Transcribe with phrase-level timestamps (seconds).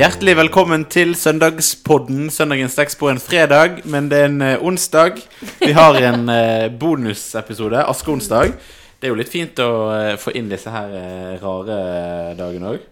[0.00, 2.30] Hjertelig velkommen til søndagspodden.
[2.32, 5.18] Søndagens tekst på en fredag, men det er en eh, onsdag.
[5.60, 8.54] Vi har en eh, bonusepisode, askeonsdag.
[8.96, 10.96] Det er jo litt fint å eh, få inn disse her
[11.42, 11.76] rare
[12.38, 12.88] dagene òg.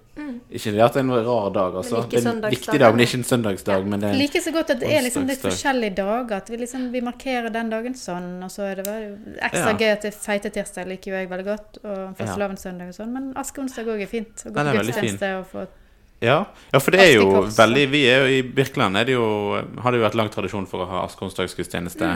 [0.52, 2.04] Ikke det at det er en rar dag, altså.
[2.12, 3.88] Det er en viktig dag, men ikke en søndagsdag.
[3.88, 6.36] Men det er Like så godt at det er liksom litt forskjellige dager.
[6.42, 9.00] At vi liksom vi markerer den dagen sånn, og så er det
[9.48, 9.80] ekstra Ja.
[9.80, 13.32] gøy at det er feitetirsdag liker jo jeg veldig godt, og fastelavnssøndag og sånn, men
[13.48, 14.44] askeonsdag òg er fint.
[14.44, 15.68] Å gå på gudstjeneste og få
[16.20, 16.38] Ja,
[16.72, 19.26] ja for det er jo veldig Vi er jo i Birkeland er det jo,
[19.78, 22.08] har det jo vært lang tradisjon for å ha askeonsdagsgudstjeneste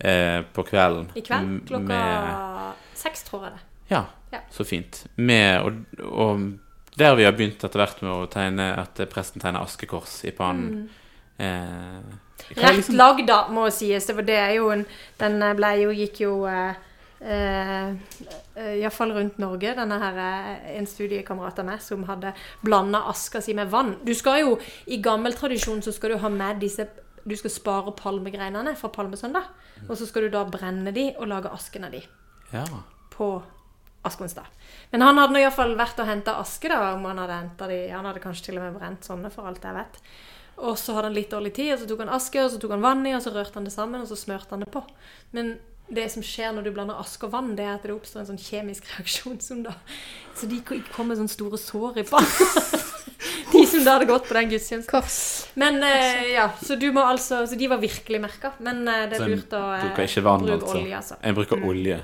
[0.00, 1.08] eh, på kvelden.
[1.16, 3.64] I kveld klokka med- seks, tror jeg det.
[3.94, 4.40] Ja, Ja.
[4.50, 5.06] så fint.
[5.16, 6.40] Med, og, og
[6.98, 10.88] der vi har begynt etter hvert med å tegne at presten tegner askekors i pannen.
[11.38, 11.46] Eh,
[12.50, 14.06] hva er Rett liksom- lagd, da, må sies.
[14.06, 14.84] Det, var, det er jo en
[15.18, 16.74] Den ble jo, gikk jo eh,
[17.20, 17.94] eh,
[18.76, 19.74] Iallfall rundt Norge.
[19.78, 23.96] Denne her, eh, En studiekamerat av meg som hadde blanda aska si med vann.
[24.04, 26.88] Du skal jo, I gammel tradisjon så skal du ha med disse
[27.26, 29.42] Du skal spare palmegreinene fra palmesøndag.
[29.88, 32.02] Og så skal du da brenne de og lage asken av de
[32.52, 32.64] Ja.
[33.10, 33.42] på
[34.04, 34.46] askeonsdag.
[34.92, 38.04] Men han hadde iallfall vært og henta aske, da, om han hadde hentet de Han
[38.04, 39.98] hadde kanskje til og med brent sånne, for alt jeg vet.
[40.58, 42.70] Og så hadde han litt dårlig tid, og så tok han aske, og så tok
[42.70, 44.84] han vann i, og så rørte han det sammen, og så smørte han det på.
[45.32, 48.24] Men det som skjer når du blander aske og vann, det er at det oppstår
[48.24, 49.76] en sånn kjemisk reaksjon som da
[50.36, 50.58] Så de
[50.92, 52.82] kommer sånne store sår i panna.
[53.76, 54.90] De det hadde gått på den gudstjenesten.
[54.90, 55.46] kors.
[55.54, 58.52] Men eh, ja, så du må altså Så de var virkelig merka.
[58.58, 60.80] Men eh, det er lurt å eh, bruker ikke vann, bruke altså.
[60.80, 61.18] olje, altså.
[61.20, 61.98] En bruker olje.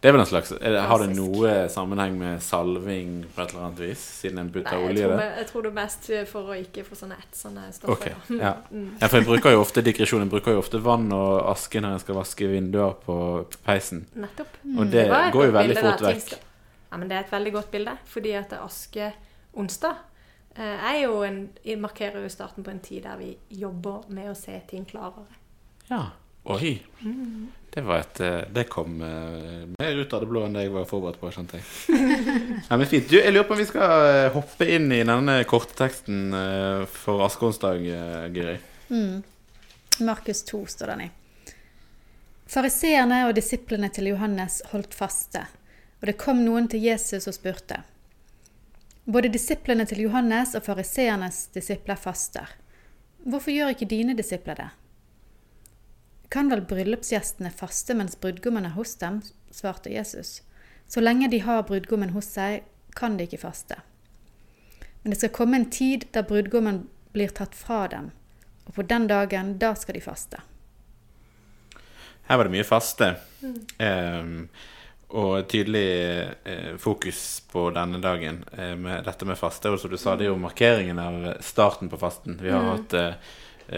[0.00, 1.36] Det er vel en slags er det, Har det Klassisk.
[1.36, 5.04] noe sammenheng med salving på et eller annet vis, siden en putter Nei, jeg olje
[5.04, 5.28] i tror, det?
[5.36, 8.18] jeg tror det er mest for å ikke få sånne etsende stoffer.
[8.32, 8.36] Ja.
[8.40, 8.52] ja.
[8.72, 10.24] ja, for en bruker jo ofte digresjon.
[10.24, 13.16] En bruker jo ofte vann og aske når en skal vaske vinduer på
[13.66, 14.06] peisen.
[14.16, 14.62] Nettopp.
[14.76, 16.38] Og det var et går jo veldig bilde fort vekk.
[16.90, 19.12] Ja, men det er et veldig godt bilde, fordi at det er aske
[19.60, 19.98] onsdag
[20.56, 21.44] eh, er jo en,
[21.80, 25.38] markerer jo starten på en tid der vi jobber med å se ting klarere.
[25.90, 26.08] Ja.
[26.50, 26.78] Oi.
[27.70, 30.72] Det var et eh, Det kom eh, mer ut av det blå enn det jeg
[30.72, 31.98] var forberedt på, skjønte jeg.
[32.70, 33.10] Ja, men fint.
[33.10, 36.32] Du, jeg lurer på om vi skal hoppe inn i denne korte teksten
[36.94, 38.56] for askeonsdag, uh, Guri.
[38.88, 39.20] Mm.
[40.00, 41.10] Markus 2 står den i.
[42.50, 45.44] Fariseerne og disiplene til Johannes holdt faste,
[46.00, 47.82] og det kom noen til Jesus og spurte.
[49.10, 52.52] Både disiplene til Johannes og fariseernes disipler faster.
[53.26, 54.68] Hvorfor gjør ikke dine disipler det?
[56.30, 59.18] Kan vel bryllupsgjestene faste mens brudgommen er hos dem,
[59.50, 60.44] svarte Jesus.
[60.86, 62.62] Så lenge de har brudgommen hos seg,
[62.94, 63.80] kan de ikke faste.
[65.02, 68.12] Men det skal komme en tid da brudgommen blir tatt fra dem,
[68.68, 70.38] og på den dagen, da skal de faste.
[72.30, 73.16] Her var det mye faste.
[73.82, 74.44] Ehm,
[75.10, 75.86] og tydelig
[76.44, 79.70] eh, fokus på denne dagen eh, med dette med faste.
[79.72, 82.38] Og som du sa, det er jo markeringen av starten på fasten.
[82.40, 83.14] Vi har hatt eh,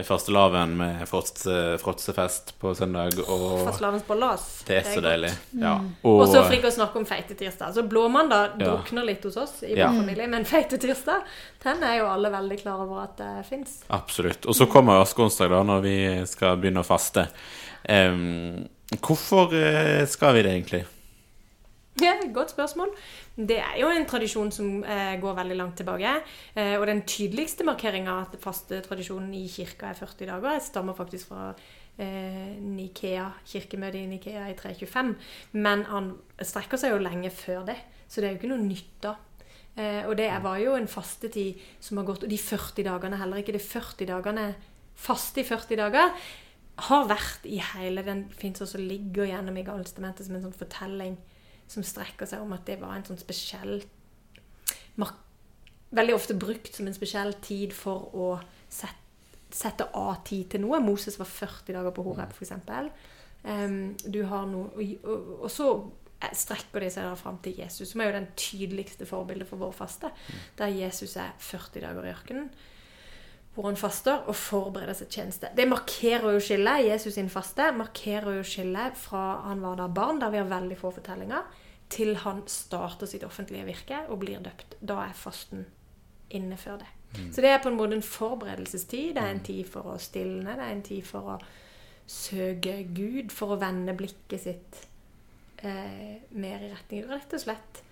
[0.04, 4.46] fastelavn med fråts, eh, fråtsefest på søndag, og Fastelavnens bollas.
[4.68, 5.04] det er så godt.
[5.08, 5.32] deilig.
[5.60, 5.74] Ja.
[6.08, 7.74] Og så for å snakke om feitetirsdag.
[7.74, 8.70] Så blåmandag Ja.
[8.76, 9.88] drukner litt hos oss i Ja.
[9.88, 11.22] vår familie, men feitetirsdag
[11.64, 13.84] den er jo alle veldig klar over at det fins.
[13.88, 14.46] Absolutt.
[14.46, 17.28] Og så kommer askeonsdag, da, når vi skal begynne å faste.
[17.88, 18.68] Um,
[19.00, 20.84] hvorfor eh, skal vi det egentlig?
[22.32, 22.88] Godt spørsmål.
[23.36, 26.14] Det er jo en tradisjon som eh, går veldig langt tilbake.
[26.56, 31.28] Eh, og den tydeligste markeringa at fastetradisjonen i kirka er 40 dager, jeg stammer faktisk
[31.28, 31.50] fra
[32.00, 35.12] eh, Nikea, kirkemøtet i Nikea i 325.
[35.52, 37.76] Men han strekker seg jo lenge før det,
[38.08, 39.12] så det er jo ikke noe nytt da.
[39.76, 43.40] Eh, og det var jo en fastetid som har gått Og de 40 dagene heller
[43.40, 43.54] ikke.
[43.56, 44.46] De 40 dagene
[44.96, 46.16] faste i 40 dager
[46.88, 51.16] har vært i hele Den fins også ligger gjennom i Gammeltestamentet som en sånn fortelling
[51.72, 53.80] som strekker seg om at det var en sånn spesiell
[55.92, 58.28] Veldig ofte brukt som en spesiell tid for å
[58.72, 58.96] sette,
[59.52, 60.80] sette av tid til noe.
[60.80, 62.54] Moses var 40 dager på Horeb, f.eks.
[63.42, 63.90] Um,
[64.22, 65.66] og, og, så
[66.38, 69.74] strekker de seg da fram til Jesus, som er jo den tydeligste forbildet for vår
[69.76, 70.08] faste.
[70.56, 72.48] Der Jesus er 40 dager i ørkenen,
[73.52, 75.50] hvor han faster og forbereder seg tjeneste.
[75.52, 76.86] Det markerer jo skillet.
[76.86, 80.80] Jesus sin faste markerer jo skillet fra han var da barn, der vi har veldig
[80.80, 81.44] få fortellinger,
[81.92, 84.78] til han starter sitt offentlige virke og blir døpt.
[84.80, 85.66] Da er fasten
[86.32, 86.90] inne før det.
[87.32, 89.14] Så det er på en måte en forberedelsestid.
[89.14, 91.38] Det er en tid for å stilne, det er en tid for å
[92.08, 94.78] søke Gud, for å vende blikket sitt
[95.62, 97.82] eh, mer i retning Rett og slett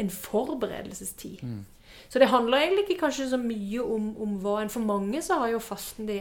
[0.00, 1.42] en forberedelsestid.
[2.08, 5.38] Så det handler egentlig ikke kanskje så mye om, om hva en For mange så
[5.40, 6.20] har jo fasten de,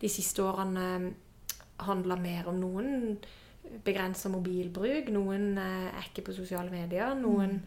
[0.00, 1.12] de siste årene
[1.84, 3.18] handla mer om noen
[3.84, 7.58] begrensa mobilbruk, noen eh, er ikke på sosiale medier, noen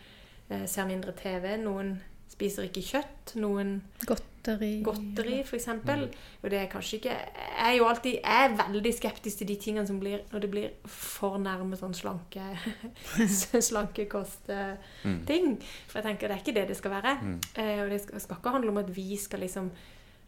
[0.49, 1.95] eh, ser mindre TV, noen
[2.33, 3.35] spiser ikke kjøtt.
[3.41, 3.75] Noen
[4.07, 4.81] Godteri.
[4.85, 5.67] godteri, f.eks.
[5.69, 9.57] Og det er kanskje ikke Jeg er jo alltid jeg er veldig skeptisk til de
[9.61, 12.43] tingene som blir når det blir for nærme sånn slanke
[13.69, 15.49] slankekost-ting.
[15.87, 17.17] For jeg tenker det er ikke det det skal være.
[17.53, 19.71] Eh, og det skal, skal ikke handle om at vi skal liksom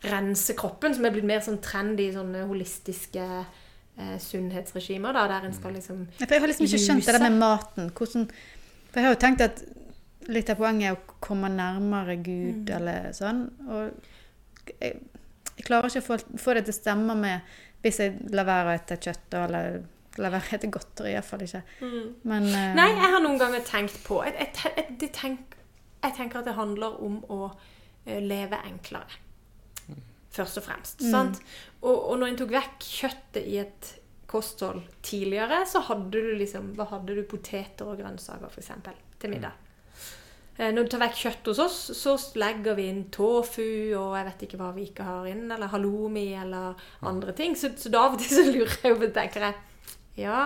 [0.05, 3.25] rense kroppen, som er blitt mer sånn trendy sånne holistiske
[3.97, 7.15] eh, sunnhetsregimer, da, der en skal liksom Ja, For jeg har liksom ikke skjønt det
[7.17, 7.89] der med maten.
[7.95, 8.29] Hvordan,
[8.91, 9.65] for jeg har jo tenkt at
[10.31, 13.45] litt av poenget er å komme nærmere Gud, eller sånn.
[13.69, 15.01] Og jeg,
[15.55, 18.71] jeg klarer ikke å få, få det til å stemme med hvis jeg lar være
[18.73, 19.75] å spise kjøtt, eller
[20.17, 21.11] lar være å spise godteri.
[21.13, 21.61] Iallfall ikke.
[22.25, 25.59] Men uh, Nei, jeg har noen ganger tenkt på Jeg, jeg, jeg, det tenk,
[26.01, 29.21] jeg tenker at det handler om å eh, leve enklere.
[30.35, 31.03] Først og fremst.
[31.03, 31.39] Sant?
[31.81, 33.91] Og, og når en tok vekk kjøttet i et
[34.29, 37.23] kosthold tidligere, så hadde du liksom Hva hadde du?
[37.29, 38.73] Poteter og grønnsaker, f.eks.
[39.21, 39.55] til middag.
[39.55, 39.61] Mm.
[40.55, 44.43] Når du tar vekk kjøtt hos oss, så legger vi inn tofu og jeg vet
[44.45, 47.57] ikke hva vi ikke har inn, eller halloumi eller andre ting.
[47.59, 49.57] Så, så da av og til så lurer jeg på, tenker jeg
[50.15, 50.45] Ja,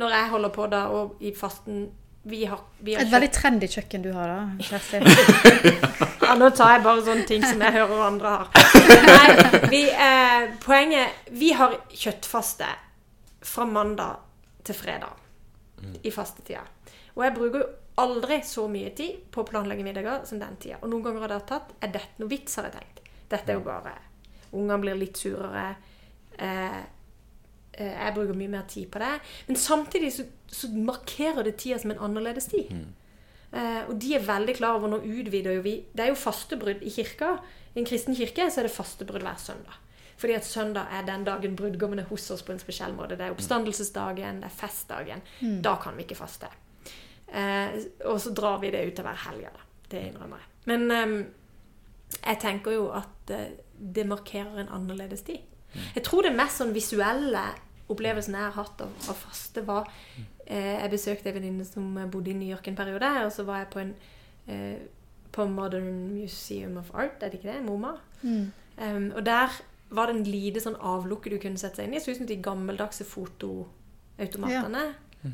[0.00, 1.90] når jeg holder på da, og i fasten
[2.28, 4.64] vi har, vi har Et veldig trendy kjøkken du har, da.
[4.66, 4.98] Kjersti.
[6.26, 8.48] ja, nå tar jeg bare sånne ting som jeg hører andre har.
[9.06, 12.72] Nei, vi, eh, poenget Vi har kjøttfaste
[13.46, 14.24] fra mandag
[14.66, 15.22] til fredag
[16.02, 16.64] i fastetida.
[17.14, 17.68] Og jeg bruker jo
[18.02, 20.80] aldri så mye tid på å planlegge middager som den tida.
[20.82, 23.06] Og noen ganger har det tatt Er dette noe vits, har jeg tenkt.
[23.30, 23.94] Dette er jo bare
[24.56, 25.68] Ungene blir litt surere.
[26.42, 26.82] Eh,
[27.84, 29.12] jeg bruker mye mer tid på det.
[29.48, 32.72] Men samtidig så, så markerer det tida som en annerledes tid.
[33.56, 36.82] Eh, og de er veldig klar over Nå utvider jo vi Det er jo fastebrudd
[36.82, 37.36] i kirka.
[37.74, 39.78] I en kristen kirke så er det fastebrudd hver søndag.
[40.16, 43.18] Fordi at søndag er den dagen brudgommen er hos oss på en spesiell måte.
[43.18, 45.20] Det er oppstandelsesdagen, det er festdagen.
[45.64, 46.48] Da kan vi ikke faste.
[47.28, 47.74] Uh,
[48.06, 49.66] og så drar vi det ut til hver helg, da.
[49.90, 50.48] Det innrømmer jeg.
[50.70, 51.16] Men um,
[52.16, 53.44] jeg tenker jo at uh,
[53.76, 55.44] det markerer en annerledes tid.
[55.94, 57.44] Jeg tror det mest sånn visuelle
[57.92, 59.88] opplevelsen jeg har hatt av, av faste, var
[60.46, 63.62] eh, Jeg besøkte en venninne som bodde i New York en periode, og så var
[63.62, 63.94] jeg på en
[64.50, 64.78] eh,
[65.36, 67.64] på Modern Museum of Art, er det ikke det?
[67.64, 67.96] MoMA.
[68.22, 68.52] Mm.
[68.78, 69.52] Um, og der
[69.90, 72.00] var det en lite sånn avlukke du kunne sette seg inn i.
[72.02, 74.86] Så ut som de gammeldagse fotoautomatene.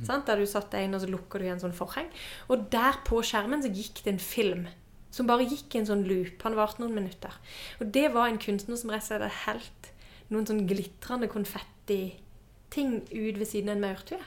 [0.06, 0.26] Sant?
[0.26, 2.08] Der du satt deg inn, og så lukker du igjen sånn forheng.
[2.50, 4.66] Og der på skjermen så gikk det en film.
[5.12, 6.40] Som bare gikk i en sånn loop.
[6.46, 7.34] Han varte noen minutter.
[7.80, 9.91] Og det var en kunstner som rett og slett er helt
[10.32, 14.20] noen sånn glitrende konfetti-ting ut ved siden av en maurtue.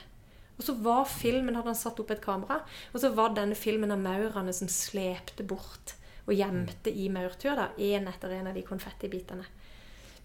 [0.55, 2.61] Og så var filmen, hadde han satt opp et kamera,
[2.93, 7.99] og så var denne filmen av maurene som slepte bort og gjemte i maurtua, én
[8.05, 9.45] en etter en av de konfettibitene.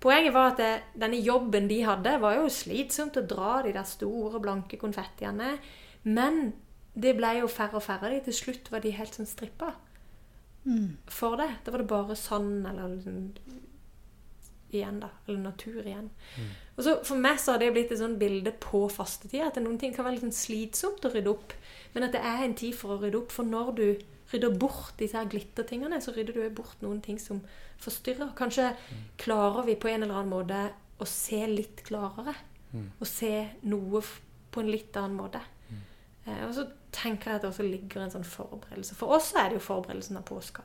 [0.00, 3.84] Poenget var at det, denne jobben de hadde, var jo slitsomt å dra de der
[3.84, 5.58] store, blanke konfettiene.
[6.08, 6.54] Men
[6.96, 8.22] det ble jo færre og færre av de.
[8.30, 9.74] Til slutt var de helt sånn strippa
[11.12, 11.50] for det.
[11.64, 12.96] Da var det bare sand eller
[14.72, 15.10] igjen, da.
[15.26, 16.10] Eller natur igjen.
[16.76, 19.50] Og så For meg så har det blitt et sånt bilde på fastetida.
[19.50, 21.52] At noen ting kan være litt sånn slitsomt å rydde opp.
[21.94, 23.34] Men at det er en tid for å rydde opp.
[23.34, 23.86] For når du
[24.32, 27.42] rydder bort disse her glittertingene, så rydder du bort noen ting som
[27.82, 28.32] forstyrrer.
[28.38, 28.70] Kanskje
[29.18, 32.34] klarer vi på en eller annen måte å se litt klarere.
[33.00, 34.02] Og se noe
[34.50, 35.40] på en litt annen måte.
[36.26, 38.94] Eh, og så tenker jeg at det også ligger en sånn forberedelse.
[38.98, 40.62] For oss er det jo forberedelsen av påska.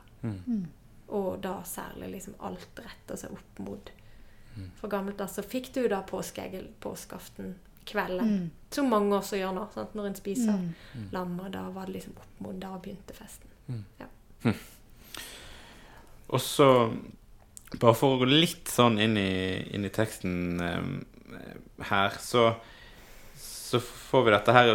[1.15, 3.91] Og da særlig liksom alt retter seg opp mot
[4.79, 8.51] For gammelt da så fikk du da påskeegg påskeaften kvelden.
[8.74, 9.65] Som mange også gjør nå.
[9.74, 9.95] Sant?
[9.97, 10.62] Når en spiser
[11.13, 13.51] lam, og da var det liksom opp mot Da begynte festen.
[14.01, 14.09] Ja.
[16.27, 16.67] Og så,
[17.79, 19.31] bare for å gå litt sånn inn i,
[19.77, 20.88] inn i teksten eh,
[21.89, 22.47] her, så,
[23.38, 24.71] så får vi dette her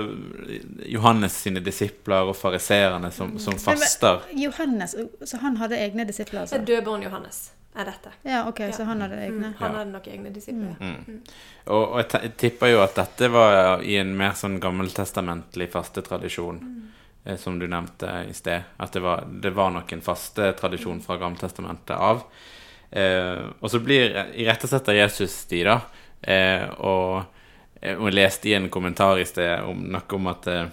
[0.90, 4.22] Johannes sine disipler og fariseerne som, som faster.
[4.38, 4.94] Johannes,
[5.26, 6.66] så han hadde egne disipler, Så altså?
[6.70, 8.12] Dødbåren Johannes er dette.
[8.23, 9.53] Ja, ok, så han hadde egne.
[9.53, 10.77] Mm, han hadde nok egne disipler.
[10.81, 11.21] Mm.
[11.67, 16.61] Og, og jeg tipper jo at dette var i en mer sånn gammeltestamentlig fastetradisjon,
[17.25, 18.73] eh, som du nevnte i sted.
[18.83, 22.25] At det var, det var nok en fastetradisjon fra Gammeltestamentet av.
[22.91, 25.79] Eh, og så blir irettesetter Jesus de, da.
[26.23, 27.23] Eh, og,
[27.81, 30.67] eh, og jeg leste i en kommentar i sted om noe om at eh,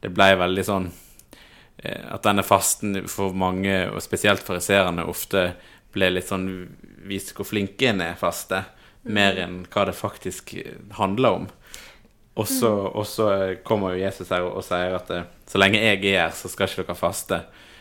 [0.00, 5.50] det ble veldig sånn eh, At denne fasten for mange, og spesielt fariserene, ofte
[5.94, 6.48] ble litt sånn
[7.10, 8.58] Vis hvor flinke en er faste,
[9.08, 10.52] mer enn hva det faktisk
[10.98, 11.46] handler om.
[12.40, 13.30] Og så, og så
[13.66, 16.48] kommer jo Jesus her og, og sier at eh, så lenge jeg er her, så
[16.48, 17.40] skal ikke dere faste.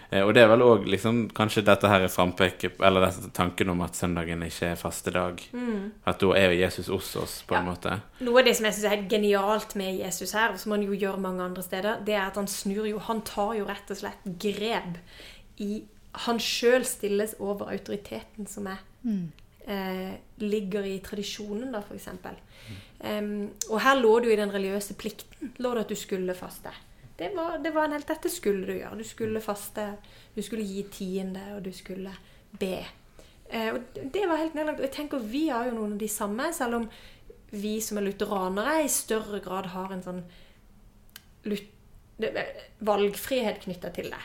[0.10, 3.70] Eh, og det er vel òg liksom, kanskje dette her er frampeket, Eller denne tanken
[3.70, 5.44] om at søndagen ikke er fastedag.
[6.10, 8.00] At da er jo Jesus hos oss, på en måte.
[8.26, 10.88] Noe av det som jeg synes er helt genialt med Jesus her, og som han
[10.88, 13.94] jo gjør mange andre steder, det er at han snur jo Han tar jo rett
[13.94, 15.00] og slett grep
[15.62, 19.32] i han sjøl stilles over autoriteten som er Mm.
[19.68, 22.08] eh, ligger i tradisjonen, da, f.eks.
[23.02, 26.34] Um, og her lå det jo i den religiøse plikten lå det at du skulle
[26.36, 26.70] faste.
[27.18, 28.98] Det var, det var en helt Dette skulle du gjøre.
[28.98, 29.86] Du skulle faste,
[30.36, 32.12] du skulle gi tiende, og du skulle
[32.60, 32.86] be.
[33.50, 33.80] Eh, og
[34.14, 34.80] det var helt nedlagt.
[34.80, 36.90] Og jeg tenker vi har jo noen av de samme, selv om
[37.52, 40.24] vi som er lutheranere i større grad har en sånn
[41.46, 41.76] lut-
[42.84, 44.20] valgfrihet knytta til det.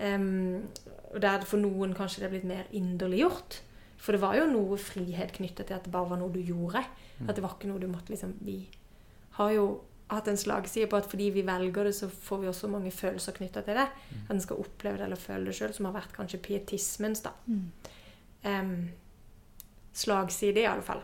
[0.00, 0.68] Um,
[1.10, 3.60] og der for noen kanskje det er blitt mer inderliggjort.
[4.00, 6.82] For det var jo noe frihet knytta til at det bare var noe du gjorde.
[7.26, 8.62] At det var ikke noe du måtte liksom Vi
[9.36, 9.66] har jo
[10.10, 13.36] hatt en slagside på at fordi vi velger det, så får vi også mange følelser
[13.36, 13.86] knytta til det.
[14.24, 17.34] At en skal oppleve det eller føle det sjøl, som har vært kanskje pietismens, da.
[18.44, 18.88] Um,
[19.92, 21.02] slagside, i alle fall.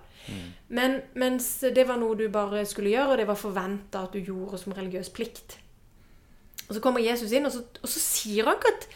[0.69, 4.19] Men mens det var noe du bare skulle gjøre, og det var forventa at du
[4.25, 5.59] gjorde som religiøs plikt.
[6.67, 8.89] Og så kommer Jesus inn, og så, og så sier han ikke at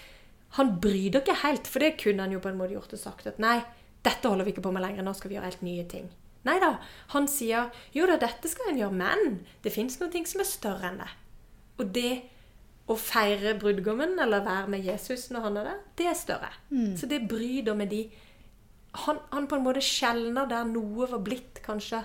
[0.58, 3.02] han bryr dere ikke helt, for det kunne han jo på en måte gjort og
[3.02, 3.60] sagt at nei,
[4.02, 6.08] dette holder vi ikke på med lenger, nå skal vi gjøre helt nye ting.
[6.48, 6.72] Nei da,
[7.12, 10.48] han sier jo da, dette skal en gjøre, men det fins noen ting som er
[10.48, 11.10] større enn det.
[11.80, 12.12] Og det
[12.90, 16.50] å feire brudgommen, eller være med Jesus når han er der, det er større.
[16.98, 18.04] Så det bryter med de
[19.04, 22.00] han, han på en måte skjelner der noe var blitt kanskje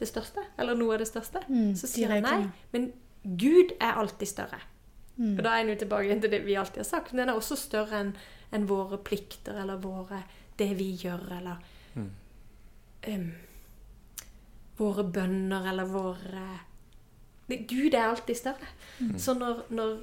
[0.00, 1.44] det største, eller noe av det største.
[1.46, 2.88] Mm, så sier han nei, men
[3.38, 4.58] Gud er alltid større.
[5.16, 5.34] Mm.
[5.36, 7.12] Og da er en jo tilbake til det vi alltid har sagt.
[7.12, 8.14] Men den er også større enn
[8.54, 10.22] en våre plikter eller våre,
[10.56, 11.56] det vi gjør, eller
[13.10, 13.26] em,
[14.76, 16.46] Våre bønner eller våre
[17.46, 18.68] det, Gud er alltid større.
[19.18, 19.96] Så når, når,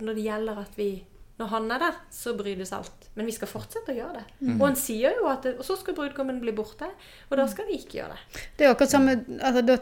[0.00, 1.04] når det gjelder at vi
[1.36, 3.10] Når han er der, så brytes alt.
[3.14, 4.24] Men vi skal fortsette å gjøre det.
[4.54, 6.88] Og han sier jo at det, Og så skal brudgommen bli borte,
[7.28, 8.44] og da skal vi ikke gjøre det.
[8.56, 9.76] Det er akkurat samme altså, Da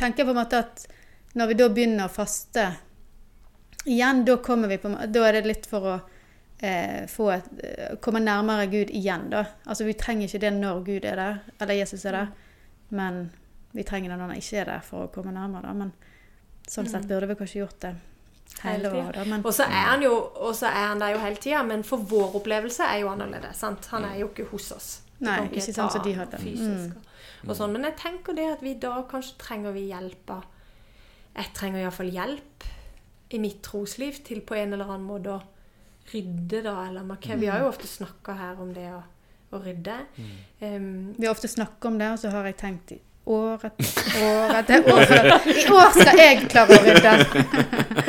[0.00, 0.86] tenker jeg på en måte at
[1.38, 2.64] når vi da begynner å faste
[3.84, 5.94] igjen, da kommer vi på Da er det litt for å
[6.58, 9.44] eh, få et, eh, komme nærmere Gud igjen, da.
[9.64, 12.30] Altså vi trenger ikke det når Gud er der, eller Jesus er der,
[12.90, 13.30] men
[13.72, 15.72] vi trenger det når han ikke er der for å komme nærmere, da.
[15.72, 15.92] Men
[16.68, 17.94] sånn sett burde vi kanskje gjort det
[18.62, 19.24] hele året, da.
[19.24, 20.16] Men Og så er han jo
[20.52, 23.56] er han der jo hele tida, men for vår opplevelse er jo annerledes.
[23.56, 23.86] sant?
[23.94, 24.90] Han er jo ikke hos oss.
[25.20, 26.38] Nei, ikke, ikke sånn som de hadde.
[26.40, 26.96] fysisk
[27.46, 27.72] og sånn.
[27.72, 30.44] Men jeg tenker det at vi da kanskje trenger vi hjelp av
[31.30, 32.64] Jeg trenger iallfall hjelp
[33.30, 35.40] i mitt trosliv til på en eller annen måte å
[36.10, 37.38] rydde, da, eller markere.
[37.38, 39.02] Vi har jo ofte snakka her om det å,
[39.54, 39.98] å rydde.
[40.60, 44.22] Um, vi har ofte snakket om det, og så har jeg tenkt i år etter
[44.24, 45.02] år etter år.
[45.52, 47.12] I år skal jeg klare å rydde!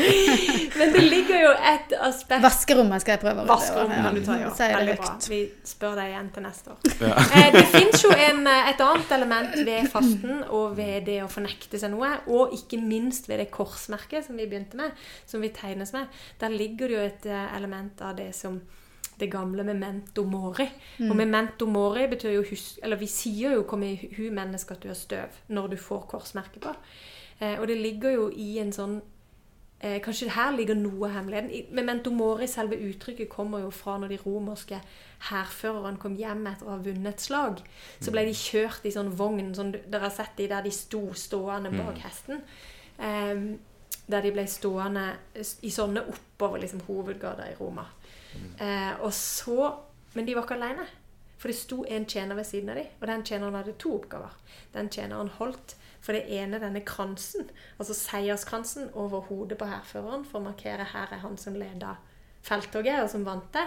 [0.80, 3.52] men det ligger jo et aspekt Vaskerommet skal jeg prøve å rydde.
[3.52, 4.52] Vaskerom kan du ta, ja.
[4.78, 5.14] Veldig bra.
[5.34, 5.42] Vi
[5.72, 6.82] spør deg igjen til neste år.
[7.32, 11.30] Eh, det fins jo en, eh, et annet element ved fasten og ved det å
[11.32, 14.96] fornekte seg noe, og ikke minst ved det korsmerket som vi begynte med,
[15.30, 16.22] som vi tegnes med.
[16.42, 18.60] Der ligger det jo et eh, element av det som
[19.22, 20.68] det gamle memento mori.
[21.00, 24.84] Og memento mori betyr jo husk Eller vi sier jo 'kom i hu menneske at
[24.84, 26.76] du er støv' når du får korsmerket på.
[27.42, 29.02] Eh, og det ligger jo i en sånn
[29.84, 31.72] Eh, kanskje her ligger noe av hemmeligheten.
[31.74, 34.78] Memento mori, selve uttrykket, kommer jo fra når de romerske
[35.32, 37.64] hærførerne kom hjem etter å ha vunnet et slag.
[37.98, 41.02] Så ble de kjørt i sånn vogn, sånn, dere har sett de der de sto
[41.18, 42.44] stående bak hesten.
[43.02, 43.42] Eh,
[44.12, 47.88] der de ble stående i sånne oppover liksom, hovedgata i Roma.
[48.60, 49.74] Eh, og så
[50.12, 50.84] Men de var ikke alene.
[51.40, 54.34] For det sto en tjener ved siden av dem, og den tjeneren hadde to oppgaver.
[54.76, 57.48] Den tjeneren holdt for det ene denne kransen,
[57.80, 61.96] altså seierskransen, over hodet på hærføreren for å markere her er han som leda
[62.46, 63.64] felttoget, og som vant det.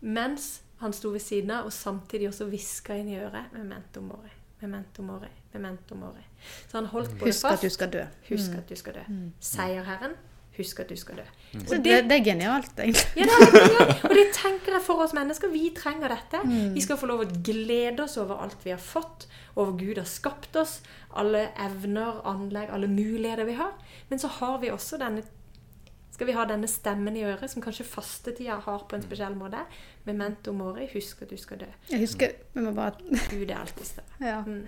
[0.00, 4.32] Mens han sto ved siden av og samtidig også hviska inn i øret med mori,
[4.62, 6.24] memento mori, memento mori.
[6.68, 8.02] Så han holdt både Husk at du skal dø.
[8.28, 9.04] Husk at du skal dø.
[9.40, 10.14] Seierherren,
[10.56, 11.24] husk at du skal dø.
[11.66, 13.06] Så det, det er genialt, egentlig.
[13.16, 14.04] Ja, det er genialt.
[14.04, 15.50] Og det tenker jeg for oss mennesker.
[15.52, 16.42] Vi trenger dette.
[16.74, 19.26] Vi skal få lov å glede oss over alt vi har fått,
[19.56, 20.80] over Gud har skapt oss,
[21.16, 23.72] alle evner, anlegg, alle muligheter vi har.
[24.08, 25.24] Men så har vi også denne
[26.20, 29.62] skal vi ha denne stemmen i øret, som kanskje fastetida har på en spesiell måte.
[30.04, 31.68] Memento mori, husk at du skal dø.
[31.88, 32.92] Jeg husker vi må bare,
[33.30, 34.18] Gud er alltid større.
[34.32, 34.42] ja.
[34.44, 34.66] Mm.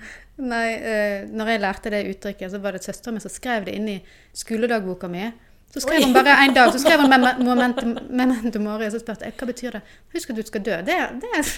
[0.49, 3.75] Nei, uh, når jeg lærte det uttrykket, så var det søsteren min som skrev det
[3.77, 3.99] inn i
[4.33, 5.27] skoledagboka mi.
[5.75, 6.07] Så skrev Oi.
[6.07, 9.37] hun bare en dag, så skrev hun mem- memento, memento mori, og så spurte jeg
[9.37, 9.85] hva betyr det.
[10.17, 10.81] Husk at du skal dø.
[10.89, 11.53] Det, det er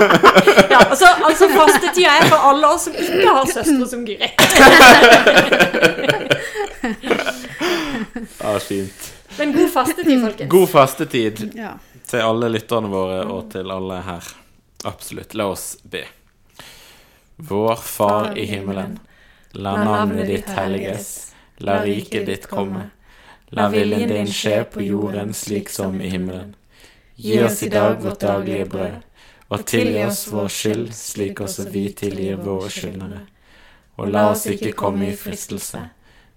[0.76, 4.30] Ja, altså, altså fastetida er for alle oss som ikke har søstre som Guri.
[8.40, 9.15] ah, fint.
[9.38, 10.50] Men god fastetid, folkens.
[10.50, 11.72] God fastetid Ja.
[12.06, 14.22] til alle lytterne våre og til alle her.
[14.84, 15.34] Absolutt.
[15.34, 16.04] La oss be.
[17.36, 18.98] Vår Far i himmelen.
[19.52, 21.32] La navnet ditt helliges.
[21.58, 22.90] La riket ditt komme.
[23.50, 26.54] La viljen din skje på jorden slik som i himmelen.
[27.16, 28.96] Gi oss i dag vårt daglige brød,
[29.48, 33.22] og tilgi oss vår skyld, slik også vi tilgir våre skyldnere.
[33.96, 35.80] Og la oss ikke komme i fristelse,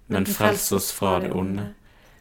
[0.08, 1.74] men frels oss fra det onde.